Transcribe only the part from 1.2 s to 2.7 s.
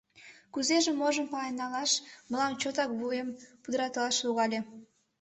пален налаш мылам